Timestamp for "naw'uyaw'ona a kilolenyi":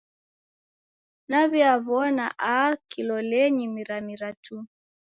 1.29-3.65